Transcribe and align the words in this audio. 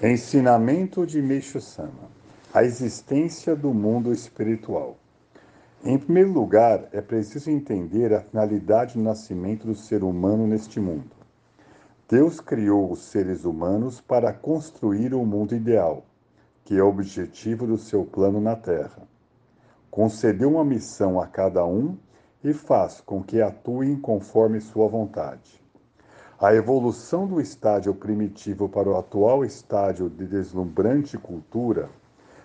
Ensinamento 0.00 1.04
de 1.04 1.20
Meixo 1.20 1.60
Sama: 1.60 2.08
A 2.54 2.62
existência 2.62 3.56
do 3.56 3.74
mundo 3.74 4.12
espiritual. 4.12 4.96
Em 5.84 5.98
primeiro 5.98 6.30
lugar, 6.30 6.88
é 6.92 7.00
preciso 7.00 7.50
entender 7.50 8.14
a 8.14 8.20
finalidade 8.20 8.94
do 8.94 9.02
nascimento 9.02 9.66
do 9.66 9.74
ser 9.74 10.04
humano 10.04 10.46
neste 10.46 10.78
mundo. 10.78 11.10
Deus 12.08 12.38
criou 12.38 12.92
os 12.92 13.00
seres 13.06 13.44
humanos 13.44 14.00
para 14.00 14.32
construir 14.32 15.12
o 15.12 15.26
mundo 15.26 15.52
ideal, 15.52 16.04
que 16.64 16.78
é 16.78 16.82
o 16.82 16.88
objetivo 16.88 17.66
do 17.66 17.76
seu 17.76 18.04
plano 18.04 18.40
na 18.40 18.54
Terra. 18.54 19.02
Concedeu 19.90 20.50
uma 20.52 20.64
missão 20.64 21.20
a 21.20 21.26
cada 21.26 21.66
um 21.66 21.98
e 22.44 22.52
faz 22.52 23.00
com 23.00 23.20
que 23.20 23.42
atuem 23.42 23.96
conforme 23.96 24.60
sua 24.60 24.86
vontade. 24.86 25.60
A 26.40 26.54
evolução 26.54 27.26
do 27.26 27.40
estádio 27.40 27.92
primitivo 27.92 28.68
para 28.68 28.88
o 28.88 28.96
atual 28.96 29.44
estádio 29.44 30.08
de 30.08 30.24
deslumbrante 30.24 31.18
cultura, 31.18 31.90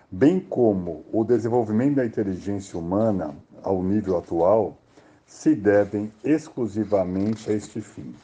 bem 0.09 0.39
como 0.39 1.05
o 1.13 1.23
desenvolvimento 1.23 1.97
da 1.97 2.05
inteligência 2.05 2.79
humana 2.79 3.35
ao 3.61 3.83
nível 3.83 4.17
atual, 4.17 4.75
se 5.27 5.53
devem 5.53 6.11
exclusivamente 6.23 7.51
a 7.51 7.53
este 7.53 7.81
fim. 7.81 8.15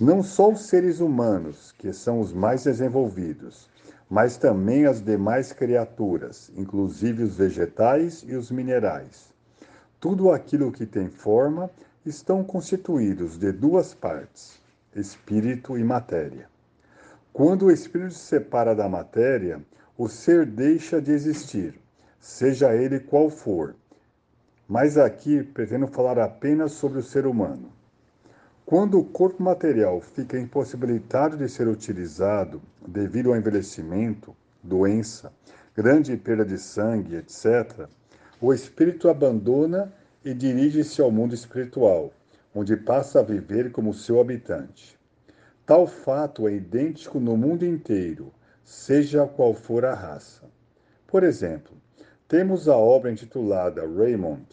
Não 0.00 0.22
só 0.22 0.50
os 0.50 0.66
seres 0.66 0.98
humanos, 0.98 1.72
que 1.72 1.92
são 1.92 2.18
os 2.18 2.32
mais 2.32 2.64
desenvolvidos, 2.64 3.68
mas 4.08 4.38
também 4.38 4.86
as 4.86 5.02
demais 5.02 5.52
criaturas, 5.52 6.50
inclusive 6.56 7.22
os 7.22 7.36
vegetais 7.36 8.24
e 8.26 8.34
os 8.34 8.50
minerais. 8.50 9.28
Tudo 10.00 10.30
aquilo 10.30 10.72
que 10.72 10.86
tem 10.86 11.10
forma 11.10 11.70
estão 12.04 12.44
constituídos 12.44 13.38
de 13.38 13.50
duas 13.50 13.94
partes, 13.94 14.60
espírito 14.94 15.78
e 15.78 15.84
matéria. 15.84 16.48
Quando 17.32 17.66
o 17.66 17.70
espírito 17.70 18.14
se 18.14 18.20
separa 18.20 18.74
da 18.74 18.88
matéria, 18.88 19.60
o 19.96 20.08
ser 20.08 20.44
deixa 20.44 21.00
de 21.00 21.12
existir, 21.12 21.74
seja 22.20 22.74
ele 22.74 23.00
qual 23.00 23.30
for. 23.30 23.74
Mas 24.68 24.96
aqui 24.96 25.42
pretendo 25.42 25.86
falar 25.86 26.18
apenas 26.18 26.72
sobre 26.72 26.98
o 26.98 27.02
ser 27.02 27.26
humano. 27.26 27.70
Quando 28.66 28.98
o 28.98 29.04
corpo 29.04 29.42
material 29.42 30.00
fica 30.00 30.38
impossibilitado 30.38 31.36
de 31.36 31.48
ser 31.48 31.68
utilizado 31.68 32.62
devido 32.86 33.30
ao 33.30 33.36
envelhecimento, 33.36 34.34
doença, 34.62 35.32
grande 35.76 36.16
perda 36.16 36.44
de 36.44 36.58
sangue, 36.58 37.16
etc., 37.16 37.88
o 38.40 38.52
espírito 38.54 39.08
abandona 39.08 39.92
e 40.24 40.32
dirige-se 40.32 41.02
ao 41.02 41.10
mundo 41.10 41.34
espiritual, 41.34 42.12
onde 42.54 42.76
passa 42.76 43.20
a 43.20 43.22
viver 43.22 43.70
como 43.70 43.92
seu 43.92 44.20
habitante. 44.20 44.98
Tal 45.66 45.86
fato 45.86 46.48
é 46.48 46.54
idêntico 46.54 47.20
no 47.20 47.36
mundo 47.36 47.64
inteiro, 47.64 48.32
seja 48.62 49.26
qual 49.26 49.52
for 49.52 49.84
a 49.84 49.94
raça. 49.94 50.42
Por 51.06 51.22
exemplo, 51.22 51.76
temos 52.26 52.68
a 52.68 52.76
obra 52.76 53.12
intitulada 53.12 53.86
Raymond, 53.86 54.46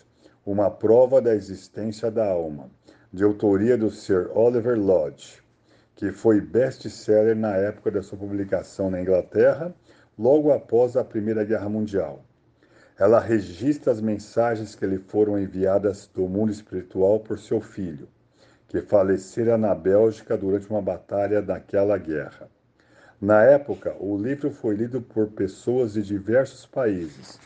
uma 0.45 0.69
prova 0.69 1.21
da 1.21 1.33
existência 1.33 2.11
da 2.11 2.27
alma, 2.27 2.69
de 3.13 3.23
autoria 3.23 3.77
do 3.77 3.89
Sir 3.89 4.29
Oliver 4.35 4.77
Lodge, 4.77 5.41
que 5.95 6.11
foi 6.11 6.41
best-seller 6.41 7.35
na 7.35 7.55
época 7.55 7.91
da 7.91 8.01
sua 8.01 8.17
publicação 8.17 8.89
na 8.89 9.01
Inglaterra, 9.01 9.73
logo 10.17 10.51
após 10.51 10.97
a 10.97 11.03
Primeira 11.03 11.43
Guerra 11.43 11.69
Mundial. 11.69 12.23
Ela 13.01 13.19
registra 13.19 13.91
as 13.91 13.99
mensagens 13.99 14.75
que 14.75 14.85
lhe 14.85 14.99
foram 14.99 15.39
enviadas 15.39 16.07
do 16.13 16.27
mundo 16.27 16.51
espiritual 16.51 17.19
por 17.19 17.39
seu 17.39 17.59
filho, 17.59 18.07
que 18.67 18.79
falecera 18.79 19.57
na 19.57 19.73
Bélgica 19.73 20.37
durante 20.37 20.69
uma 20.69 20.83
batalha 20.83 21.41
naquela 21.41 21.97
guerra. 21.97 22.47
Na 23.19 23.41
época, 23.41 23.95
o 23.99 24.15
livro 24.15 24.51
foi 24.51 24.75
lido 24.75 25.01
por 25.01 25.29
pessoas 25.29 25.93
de 25.93 26.03
diversos 26.03 26.67
países, 26.67 27.39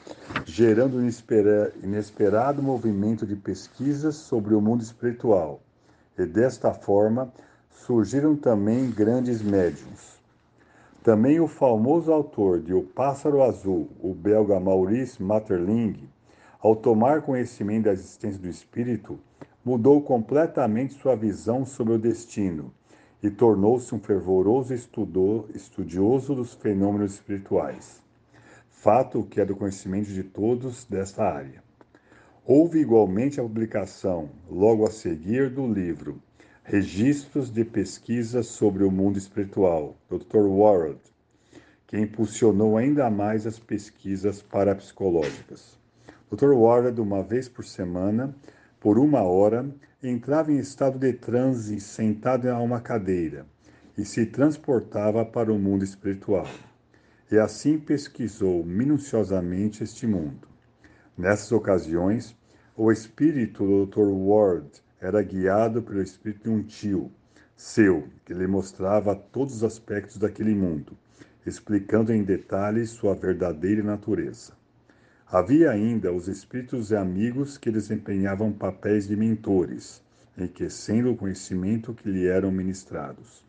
gerando 0.44 0.98
um 0.98 1.09
inesperado 1.81 2.61
movimento 2.61 3.26
de 3.26 3.38
pesquisas 3.38 4.15
sobre 4.15 4.54
o 4.54 4.60
mundo 4.60 4.82
espiritual. 4.82 5.61
E 6.17 6.26
desta 6.26 6.73
forma, 6.73 7.32
surgiram 7.71 8.36
também 8.36 8.92
grandes 8.92 9.42
médiums. 9.42 10.14
Também 11.05 11.39
o 11.39 11.45
famoso 11.45 12.11
autor 12.11 12.60
de 12.60 12.73
O 12.73 12.82
Pássaro 12.82 13.43
Azul, 13.43 13.92
o 14.02 14.11
belga 14.11 14.60
Maurice 14.60 15.21
Maeterlinck, 15.21 16.10
ao 16.60 16.76
tomar 16.76 17.21
conhecimento 17.21 17.83
da 17.83 17.93
existência 17.93 18.42
do 18.42 18.49
espírito, 18.49 19.20
mudou 19.64 20.02
completamente 20.02 20.95
sua 20.95 21.15
visão 21.15 21.64
sobre 21.64 21.94
o 21.94 21.99
destino 21.99 22.73
e 23.21 23.30
tornou-se 23.30 23.94
um 23.94 23.99
fervoroso 23.99 24.73
estudioso 24.73 26.33
dos 26.33 26.55
fenômenos 26.55 27.14
espirituais. 27.14 28.02
Fato 28.67 29.21
que 29.30 29.39
é 29.39 29.45
do 29.45 29.55
conhecimento 29.55 30.08
de 30.08 30.23
todos 30.23 30.86
desta 30.86 31.23
área. 31.23 31.64
Houve 32.44 32.80
igualmente 32.80 33.39
a 33.39 33.44
publicação, 33.44 34.32
logo 34.49 34.83
a 34.83 34.89
seguir, 34.89 35.52
do 35.52 35.71
livro 35.71 36.20
Registros 36.67 37.52
de 37.52 37.64
Pesquisas 37.64 38.48
sobre 38.48 38.83
o 38.83 38.89
Mundo 38.89 39.20
Espiritual, 39.20 39.95
Dr. 40.09 40.48
Warrell, 40.48 40.98
que 41.86 41.95
impulsionou 41.95 42.76
ainda 42.76 43.08
mais 43.08 43.45
as 43.45 43.59
pesquisas 43.59 44.42
parapsicológicas. 44.42 45.80
Dr. 46.31 46.53
Warrell, 46.53 46.99
uma 47.03 47.21
vez 47.21 47.48
por 47.48 47.64
semana, 47.64 48.36
por 48.80 48.98
uma 48.98 49.21
hora, 49.21 49.70
entrava 50.02 50.52
em 50.52 50.58
estado 50.58 50.98
de 50.98 51.14
transe 51.14 51.80
sentado 51.80 52.49
a 52.49 52.59
uma 52.59 52.82
cadeira 52.82 53.45
e 53.95 54.03
se 54.03 54.26
transportava 54.26 55.23
para 55.23 55.53
o 55.53 55.59
mundo 55.59 55.83
espiritual. 55.83 56.47
E 57.32 57.37
assim 57.37 57.77
pesquisou 57.77 58.65
minuciosamente 58.65 59.83
este 59.83 60.08
mundo. 60.08 60.47
Nessas 61.15 61.52
ocasiões, 61.52 62.36
o 62.76 62.92
espírito 62.92 63.64
do 63.64 63.86
Dr. 63.86 64.09
Ward 64.09 64.83
era 65.00 65.22
guiado 65.22 65.82
pelo 65.82 66.02
espírito 66.02 66.44
de 66.44 66.50
um 66.50 66.64
tio 66.64 67.11
seu, 67.56 68.10
que 68.26 68.33
lhe 68.33 68.48
mostrava 68.48 69.16
todos 69.16 69.56
os 69.56 69.64
aspectos 69.64 70.17
daquele 70.17 70.54
mundo, 70.54 70.98
explicando 71.45 72.11
em 72.11 72.23
detalhes 72.23 72.89
sua 72.89 73.16
verdadeira 73.16 73.82
natureza. 73.82 74.54
Havia 75.26 75.72
ainda 75.72 76.11
os 76.11 76.28
espíritos 76.28 76.92
e 76.92 76.95
amigos 76.95 77.58
que 77.58 77.72
desempenhavam 77.72 78.52
papéis 78.52 79.08
de 79.08 79.16
mentores, 79.16 80.04
enriquecendo 80.38 81.12
o 81.12 81.16
conhecimento 81.16 81.94
que 81.94 82.10
lhe 82.10 82.27
eram 82.27 82.52
ministrados. 82.52 83.44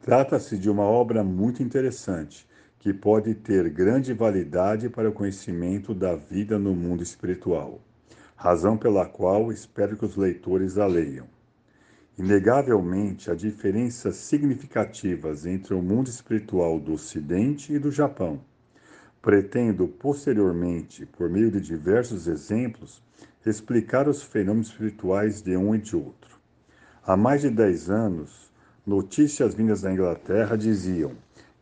Trata-se 0.00 0.56
de 0.56 0.70
uma 0.70 0.84
obra 0.84 1.22
muito 1.24 1.62
interessante, 1.62 2.48
que 2.78 2.92
pode 2.92 3.34
ter 3.34 3.68
grande 3.70 4.12
validade 4.12 4.88
para 4.88 5.08
o 5.08 5.12
conhecimento 5.12 5.94
da 5.94 6.14
vida 6.14 6.58
no 6.58 6.74
mundo 6.74 7.02
espiritual 7.02 7.80
razão 8.42 8.76
pela 8.76 9.06
qual 9.06 9.52
espero 9.52 9.96
que 9.96 10.04
os 10.04 10.16
leitores 10.16 10.76
a 10.76 10.84
leiam. 10.84 11.28
Inegavelmente, 12.18 13.30
há 13.30 13.36
diferenças 13.36 14.16
significativas 14.16 15.46
entre 15.46 15.74
o 15.74 15.80
mundo 15.80 16.08
espiritual 16.08 16.80
do 16.80 16.94
Ocidente 16.94 17.72
e 17.72 17.78
do 17.78 17.92
Japão. 17.92 18.40
Pretendo, 19.22 19.86
posteriormente, 19.86 21.06
por 21.06 21.30
meio 21.30 21.52
de 21.52 21.60
diversos 21.60 22.26
exemplos, 22.26 23.00
explicar 23.46 24.08
os 24.08 24.24
fenômenos 24.24 24.70
espirituais 24.70 25.40
de 25.40 25.56
um 25.56 25.72
e 25.72 25.78
de 25.78 25.94
outro. 25.94 26.36
Há 27.06 27.16
mais 27.16 27.42
de 27.42 27.48
dez 27.48 27.88
anos, 27.88 28.50
notícias 28.84 29.54
vindas 29.54 29.82
da 29.82 29.92
Inglaterra 29.92 30.58
diziam 30.58 31.12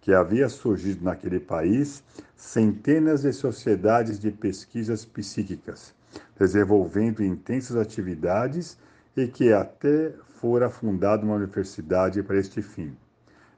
que 0.01 0.15
havia 0.15 0.49
surgido 0.49 1.05
naquele 1.05 1.41
país 1.41 2.03
centenas 2.35 3.21
de 3.21 3.35
sociedades 3.35 4.19
de 4.19 4.31
pesquisas 4.31 5.05
psíquicas 5.05 6.00
desenvolvendo 6.39 7.23
intensas 7.23 7.77
atividades 7.77 8.79
e 9.17 9.27
que 9.27 9.53
até 9.53 10.13
fora 10.41 10.71
fundada 10.71 11.25
uma 11.25 11.35
universidade 11.35 12.23
para 12.23 12.39
este 12.39 12.63
fim. 12.63 12.97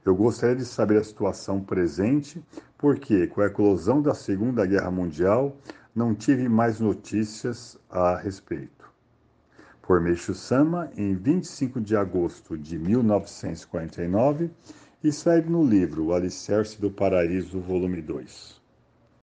Eu 0.05 0.17
gostaria 0.17 0.57
de 0.57 0.65
saber 0.65 0.99
a 0.99 1.05
situação 1.05 1.61
presente, 1.61 2.43
porque 2.77 3.29
com 3.29 3.41
a 3.41 3.47
eclosão 3.47 4.03
da 4.03 4.15
Segunda 4.15 4.67
Guerra 4.67 4.91
Mundial 4.91 5.57
não 5.95 6.15
tive 6.15 6.49
mais 6.49 6.81
notícias 6.81 7.79
a 7.89 8.17
respeito. 8.17 8.91
Por 9.81 10.01
Meixo 10.01 10.35
Sama, 10.35 10.91
em 10.97 11.15
25 11.15 11.81
de 11.81 11.97
agosto 11.97 12.59
de 12.59 12.79
1949, 12.79 14.51
e 15.05 15.11
no 15.49 15.65
livro 15.65 16.07
O 16.07 16.15
Alicerce 16.15 16.81
do 16.81 16.91
Paraíso, 16.91 17.61
volume 17.61 18.01
2. 18.01 18.62